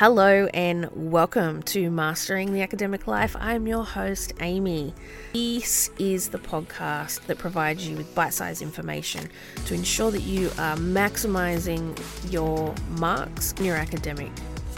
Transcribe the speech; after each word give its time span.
Hello 0.00 0.48
and 0.54 0.88
welcome 0.94 1.62
to 1.64 1.90
Mastering 1.90 2.54
the 2.54 2.62
Academic 2.62 3.06
Life. 3.06 3.36
I'm 3.38 3.66
your 3.66 3.84
host, 3.84 4.32
Amy. 4.40 4.94
This 5.34 5.90
is 5.98 6.30
the 6.30 6.38
podcast 6.38 7.20
that 7.26 7.36
provides 7.36 7.86
you 7.86 7.98
with 7.98 8.14
bite 8.14 8.32
sized 8.32 8.62
information 8.62 9.28
to 9.66 9.74
ensure 9.74 10.10
that 10.10 10.22
you 10.22 10.46
are 10.56 10.74
maximizing 10.76 11.94
your 12.32 12.74
marks 12.98 13.52
in 13.58 13.66
your 13.66 13.76
academic 13.76 14.30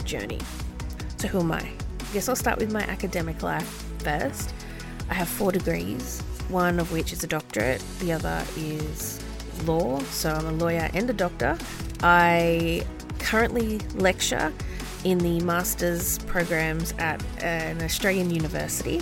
journey. 0.03 0.41
So, 1.15 1.29
who 1.29 1.39
am 1.39 1.53
I? 1.53 1.61
I 1.61 2.13
guess 2.13 2.27
I'll 2.27 2.35
start 2.35 2.59
with 2.59 2.73
my 2.73 2.81
academic 2.81 3.43
life 3.43 3.85
first. 3.99 4.53
I 5.09 5.13
have 5.13 5.29
four 5.29 5.53
degrees, 5.53 6.19
one 6.49 6.81
of 6.81 6.91
which 6.91 7.13
is 7.13 7.23
a 7.23 7.27
doctorate, 7.27 7.81
the 7.99 8.11
other 8.11 8.43
is 8.57 9.23
law. 9.63 9.99
So, 9.99 10.33
I'm 10.33 10.47
a 10.47 10.51
lawyer 10.51 10.89
and 10.93 11.09
a 11.09 11.13
doctor. 11.13 11.57
I 12.01 12.85
currently 13.19 13.79
lecture 13.95 14.51
in 15.03 15.17
the 15.17 15.39
master's 15.41 16.19
programs 16.19 16.93
at 16.99 17.23
an 17.41 17.81
Australian 17.81 18.29
university. 18.29 19.01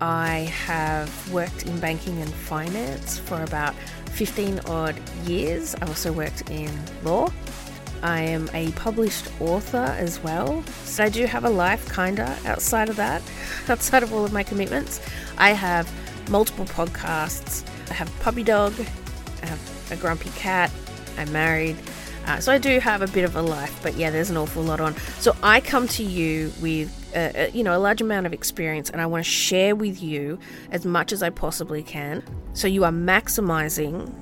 I 0.00 0.50
have 0.64 1.32
worked 1.32 1.66
in 1.66 1.78
banking 1.78 2.20
and 2.22 2.32
finance 2.32 3.18
for 3.18 3.42
about 3.42 3.74
15 4.12 4.60
odd 4.60 4.96
years. 5.26 5.74
I 5.80 5.86
also 5.86 6.12
worked 6.12 6.50
in 6.50 6.70
law. 7.04 7.30
I 8.02 8.20
am 8.22 8.48
a 8.54 8.72
published 8.72 9.28
author 9.40 9.94
as 9.98 10.22
well. 10.22 10.64
So 10.84 11.04
I 11.04 11.10
do 11.10 11.26
have 11.26 11.44
a 11.44 11.50
life 11.50 11.94
kinda 11.94 12.36
outside 12.46 12.88
of 12.88 12.96
that, 12.96 13.22
outside 13.68 14.02
of 14.02 14.12
all 14.12 14.24
of 14.24 14.32
my 14.32 14.42
commitments. 14.42 15.00
I 15.36 15.50
have 15.50 15.90
multiple 16.30 16.64
podcasts. 16.64 17.62
I 17.90 17.94
have 17.94 18.10
puppy 18.20 18.42
dog. 18.42 18.72
I 19.42 19.46
have 19.46 19.92
a 19.92 19.96
grumpy 19.96 20.30
cat. 20.30 20.70
I'm 21.18 21.30
married. 21.30 21.76
Uh, 22.30 22.38
so 22.38 22.52
I 22.52 22.58
do 22.58 22.78
have 22.78 23.02
a 23.02 23.08
bit 23.08 23.24
of 23.24 23.34
a 23.34 23.42
life, 23.42 23.76
but 23.82 23.94
yeah, 23.96 24.10
there's 24.10 24.30
an 24.30 24.36
awful 24.36 24.62
lot 24.62 24.80
on. 24.80 24.94
So 25.18 25.34
I 25.42 25.60
come 25.60 25.88
to 25.88 26.04
you 26.04 26.52
with, 26.60 26.88
uh, 27.16 27.48
you 27.52 27.64
know, 27.64 27.76
a 27.76 27.80
large 27.80 28.00
amount 28.00 28.26
of 28.26 28.32
experience, 28.32 28.88
and 28.88 29.00
I 29.00 29.06
want 29.06 29.24
to 29.24 29.28
share 29.28 29.74
with 29.74 30.00
you 30.00 30.38
as 30.70 30.84
much 30.84 31.12
as 31.12 31.24
I 31.24 31.30
possibly 31.30 31.82
can, 31.82 32.22
so 32.54 32.68
you 32.68 32.84
are 32.84 32.92
maximizing 32.92 34.14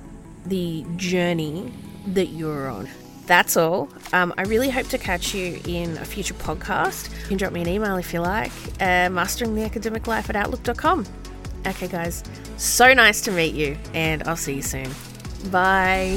the 0.47 0.87
journey 0.97 1.71
that 2.07 2.29
you're 2.29 2.71
on. 2.71 2.89
That's 3.27 3.59
all. 3.59 3.91
Um, 4.15 4.33
I 4.39 4.43
really 4.45 4.71
hope 4.71 4.89
to 4.89 4.97
catch 4.97 5.35
you 5.35 5.61
in 5.67 5.99
a 5.99 6.05
future 6.07 6.33
podcast. 6.33 7.11
You 7.25 7.29
can 7.29 7.37
drop 7.37 7.53
me 7.53 7.61
an 7.61 7.69
email 7.69 7.99
if 7.99 8.15
you 8.15 8.21
like, 8.21 8.53
uh, 8.81 9.11
masteringtheacademiclife 9.13 10.31
at 10.31 10.37
outlook.com. 10.37 11.05
Okay, 11.67 11.89
guys, 11.89 12.25
so 12.57 12.95
nice 12.95 13.21
to 13.21 13.33
meet 13.33 13.55
you, 13.55 13.77
and 13.93 14.23
I'll 14.23 14.37
see 14.37 14.55
you 14.55 14.63
soon. 14.63 14.89
Bye. 15.51 16.17